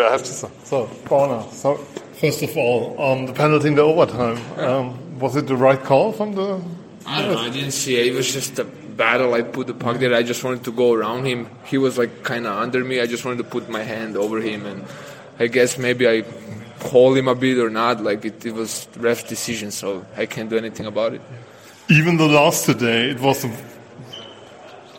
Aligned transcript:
I 0.00 0.12
have 0.12 0.22
to 0.22 0.32
say. 0.32 0.48
So, 0.64 0.86
Borna, 1.04 1.50
so 1.52 1.76
first 1.76 2.42
of 2.42 2.56
all, 2.56 2.96
on 2.98 3.26
the 3.26 3.32
penalty 3.32 3.68
in 3.68 3.74
the 3.74 3.82
overtime, 3.82 4.38
um, 4.58 5.18
was 5.18 5.36
it 5.36 5.46
the 5.46 5.56
right 5.56 5.82
call 5.82 6.12
from 6.12 6.32
the? 6.32 6.62
I 7.04 7.22
don't 7.22 7.32
know. 7.34 7.40
I 7.40 7.50
didn't 7.50 7.72
see 7.72 7.96
it. 7.96 8.06
It 8.06 8.14
was 8.14 8.32
just 8.32 8.58
a 8.58 8.64
battle. 8.64 9.34
I 9.34 9.42
put 9.42 9.66
the 9.66 9.74
puck 9.74 9.98
there. 9.98 10.14
I 10.14 10.22
just 10.22 10.44
wanted 10.44 10.64
to 10.64 10.72
go 10.72 10.92
around 10.92 11.26
him. 11.26 11.48
He 11.64 11.78
was 11.78 11.98
like 11.98 12.22
kind 12.22 12.46
of 12.46 12.56
under 12.56 12.84
me. 12.84 13.00
I 13.00 13.06
just 13.06 13.24
wanted 13.24 13.38
to 13.38 13.44
put 13.44 13.68
my 13.68 13.82
hand 13.82 14.16
over 14.16 14.40
him, 14.40 14.66
and 14.66 14.84
I 15.38 15.48
guess 15.48 15.78
maybe 15.78 16.08
I 16.08 16.24
hold 16.82 17.16
him 17.16 17.28
a 17.28 17.34
bit 17.34 17.58
or 17.58 17.70
not. 17.70 18.02
Like 18.02 18.24
it, 18.24 18.46
it 18.46 18.54
was 18.54 18.88
ref 18.96 19.28
decision, 19.28 19.70
so 19.70 20.06
I 20.16 20.26
can't 20.26 20.50
do 20.50 20.56
anything 20.56 20.86
about 20.86 21.14
it. 21.14 21.20
Even 21.90 22.16
the 22.16 22.28
last 22.28 22.64
today, 22.64 23.10
it 23.10 23.20
was 23.20 23.44
a 23.44 23.50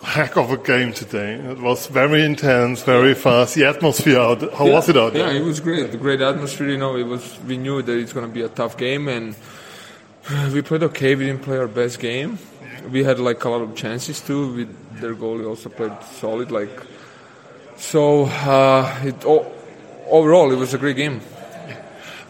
heck 0.04 0.38
of 0.38 0.51
a 0.51 0.57
game 0.57 0.93
today. 0.93 1.36
It 1.36 1.59
was 1.59 1.88
very 1.88 2.23
intense, 2.23 2.83
very 2.83 3.13
fast. 3.13 3.55
The 3.55 3.65
atmosphere 3.65 4.19
out. 4.19 4.41
How 4.54 4.65
yeah, 4.65 4.73
was 4.73 4.89
it 4.89 4.97
out 4.97 5.13
there? 5.13 5.31
Yeah, 5.31 5.39
it 5.39 5.43
was 5.43 5.59
great. 5.59 5.97
Great 5.99 6.21
atmosphere. 6.21 6.69
You 6.69 6.77
know, 6.77 6.95
it 6.95 7.04
was. 7.04 7.39
We 7.47 7.57
knew 7.57 7.82
that 7.82 7.97
it's 7.97 8.14
going 8.14 8.28
to 8.28 8.31
be 8.31 8.42
a 8.42 8.50
tough 8.50 8.78
game, 8.78 9.07
and 9.07 9.36
we 10.54 10.61
played 10.61 10.83
okay. 10.83 11.15
We 11.15 11.25
didn't 11.25 11.43
play 11.43 11.57
our 11.57 11.68
best 11.68 12.00
game. 12.00 12.37
We 12.92 13.04
had 13.04 13.19
like 13.19 13.43
a 13.43 13.50
lot 13.50 13.61
of 13.61 13.75
chances 13.75 14.19
too. 14.19 14.54
With 14.54 15.00
their 15.00 15.15
goalie 15.15 15.47
also 15.47 15.69
played 15.69 15.93
solid. 16.20 16.51
Like 16.51 16.81
so, 17.78 18.25
uh, 18.25 19.01
it 19.04 19.25
o- 19.25 19.51
overall 20.09 20.51
it 20.51 20.57
was 20.57 20.73
a 20.73 20.78
great 20.78 20.97
game. 20.97 21.21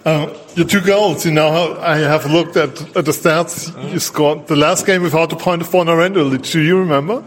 Uh, 0.05 0.37
your 0.55 0.67
two 0.67 0.81
goals, 0.81 1.25
you 1.25 1.31
know, 1.31 1.79
I 1.79 1.95
have 1.95 2.29
looked 2.29 2.57
at, 2.57 2.81
at 2.97 3.05
the 3.05 3.11
stats 3.13 3.71
you 3.89 3.99
scored. 3.99 4.47
The 4.47 4.57
last 4.57 4.85
game 4.85 5.01
without 5.01 5.31
a 5.31 5.37
point 5.37 5.65
for 5.65 5.85
Narendra, 5.85 6.51
do 6.51 6.61
you 6.61 6.77
remember? 6.77 7.23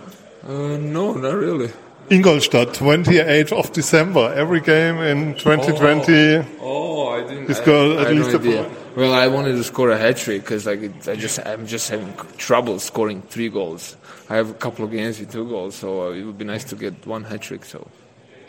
Uh, 0.46 0.76
no, 0.76 1.12
not 1.14 1.34
really. 1.34 1.70
Ingolstadt, 2.08 2.68
28th 2.68 3.52
of 3.52 3.72
December. 3.72 4.32
Every 4.34 4.60
game 4.60 4.98
in 4.98 5.34
2020. 5.34 6.46
Oh, 6.60 7.08
I 7.08 7.22
didn't. 7.22 7.48
You 7.48 7.54
scored 7.54 7.98
I, 7.98 8.02
at 8.04 8.14
least 8.14 8.30
no 8.30 8.36
a 8.36 8.62
point. 8.64 8.96
Well, 8.96 9.12
I 9.12 9.26
wanted 9.26 9.52
to 9.52 9.64
score 9.64 9.90
a 9.90 9.98
hat 9.98 10.16
trick 10.16 10.42
because 10.42 10.66
like 10.66 10.82
it, 10.82 11.08
I 11.08 11.16
just 11.16 11.44
I'm 11.44 11.66
just 11.66 11.90
having 11.90 12.14
trouble 12.36 12.78
scoring 12.78 13.22
three 13.22 13.48
goals. 13.48 13.96
I 14.30 14.36
have 14.36 14.50
a 14.50 14.54
couple 14.54 14.84
of 14.84 14.92
games 14.92 15.18
with 15.18 15.32
two 15.32 15.48
goals, 15.48 15.74
so 15.74 16.08
uh, 16.08 16.10
it 16.12 16.22
would 16.22 16.38
be 16.38 16.44
nice 16.44 16.64
to 16.64 16.76
get 16.76 17.04
one 17.06 17.24
hat 17.24 17.42
trick. 17.42 17.64
So 17.64 17.86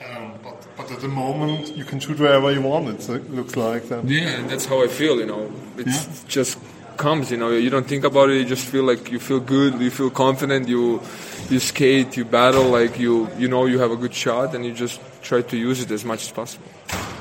Um, 0.05 0.33
but, 0.43 0.67
but 0.77 0.91
at 0.91 0.99
the 1.01 1.07
moment, 1.07 1.75
you 1.75 1.83
can 1.83 1.99
shoot 1.99 2.19
wherever 2.19 2.51
you 2.51 2.61
want, 2.61 2.87
it, 2.89 3.09
it 3.09 3.31
looks 3.31 3.55
like 3.55 3.89
that. 3.89 4.05
yeah, 4.05 4.37
and 4.37 4.49
that's 4.49 4.65
how 4.67 4.83
I 4.83 4.87
feel. 4.87 5.17
You 5.19 5.25
know, 5.25 5.51
it's 5.77 6.23
just 6.25 6.59
comes. 6.97 7.31
You 7.31 7.37
know, 7.37 7.51
you 7.51 7.69
don't 7.69 7.87
think 7.87 8.03
about 8.03 8.29
it. 8.29 8.37
You 8.37 8.45
just 8.45 8.65
feel 8.65 8.83
like 8.83 9.11
you 9.11 9.19
feel 9.19 9.39
good. 9.39 9.79
You 9.79 9.91
feel 9.91 10.09
confident. 10.09 10.67
You 10.67 11.01
you 11.49 11.59
skate. 11.59 12.17
You 12.17 12.25
battle. 12.25 12.65
Like 12.69 12.99
you 12.99 13.29
you 13.37 13.47
know 13.47 13.65
you 13.65 13.79
have 13.79 13.91
a 13.91 13.95
good 13.95 14.13
shot, 14.13 14.55
and 14.55 14.65
you 14.65 14.73
just 14.73 14.99
try 15.21 15.41
to 15.41 15.57
use 15.57 15.81
it 15.81 15.91
as 15.91 16.03
much 16.03 16.23
as 16.23 16.31
possible. 16.31 16.67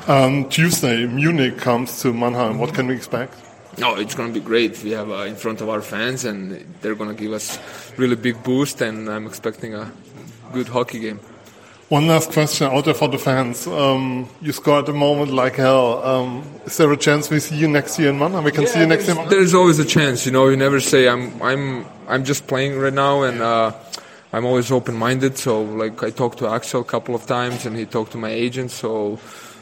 Um, 0.09 0.49
Tuesday, 0.49 1.07
Munich 1.07 1.59
comes 1.59 2.01
to 2.03 2.13
Mannheim. 2.13 2.59
What 2.59 2.75
can 2.75 2.87
we 2.87 2.95
expect? 2.95 3.35
No, 3.79 3.97
it's 3.97 4.15
going 4.15 4.33
to 4.33 4.41
be 4.41 4.45
great. 4.45 4.83
We 4.83 4.93
have 4.93 5.11
uh, 5.11 5.27
in 5.27 5.37
front 5.37 5.61
of 5.61 5.69
our 5.69 5.83
fans, 5.83 6.25
and 6.25 6.65
they're 6.81 6.95
going 6.95 7.15
to 7.15 7.23
give 7.23 7.33
us 7.33 7.59
really 7.99 8.17
big 8.17 8.43
boost. 8.43 8.81
And 8.81 9.09
I'm 9.09 9.27
expecting 9.27 9.75
a 9.75 9.93
good 10.53 10.69
hockey 10.69 11.01
game. 11.01 11.21
One 11.89 12.09
last 12.09 12.33
question 12.33 12.67
out 12.67 12.85
there 12.85 12.95
for 12.95 13.07
the 13.07 13.19
fans. 13.19 13.65
Um, 13.69 14.29
you 14.43 14.51
score 14.51 14.81
at 14.81 14.87
the 14.87 14.93
moment 14.93 15.33
like 15.33 15.55
hell. 15.55 16.03
Um, 16.05 16.43
is 16.65 16.77
there 16.79 16.91
a 16.91 16.97
chance 16.97 17.31
we 17.31 17.39
see 17.39 17.57
you 17.57 17.69
next 17.69 17.97
year 17.97 18.11
in 18.11 18.19
Mannheim? 18.19 18.43
We 18.43 18.51
can 18.51 18.67
see 18.67 18.81
you 18.81 18.87
next 18.87 19.07
year. 19.07 19.25
There's 19.29 19.55
always 19.55 19.79
a 19.79 19.85
chance, 19.85 20.27
you 20.27 20.33
know. 20.33 20.49
You 20.49 20.57
never 20.57 20.81
say 20.81 21.09
I'm 21.09 21.41
I'm 21.41 21.87
I'm 22.09 22.25
just 22.25 22.49
playing 22.49 22.77
right 22.77 22.93
now, 22.93 23.23
and 23.23 23.41
uh, 23.41 23.73
I'm 24.33 24.45
always 24.45 24.73
open-minded. 24.73 25.39
So, 25.39 25.63
like, 25.63 26.03
I 26.03 26.11
talked 26.11 26.39
to 26.39 26.49
Axel 26.49 26.81
a 26.81 26.85
couple 26.85 27.15
of 27.15 27.25
times, 27.25 27.67
and 27.67 27.77
he 27.77 27.87
talked 27.87 28.11
to 28.13 28.19
my 28.19 28.31
agent. 28.31 28.73
So, 28.73 29.21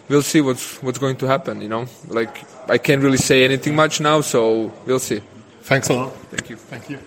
we'll 0.09 0.23
see 0.23 0.41
what's 0.41 0.83
what's 0.83 0.99
going 0.99 1.17
to 1.17 1.27
happen. 1.27 1.61
You 1.61 1.69
know, 1.69 1.87
like 2.09 2.43
I 2.71 2.79
can't 2.79 3.03
really 3.03 3.19
say 3.19 3.45
anything 3.45 3.75
much 3.75 4.01
now, 4.01 4.23
so 4.23 4.73
we'll 4.87 4.99
see. 4.99 5.21
Thanks 5.61 5.91
a 5.91 5.95
lot. 5.95 6.15
Thank 6.31 6.49
you. 6.49 6.57
Thank 6.57 6.89
you. 6.89 6.99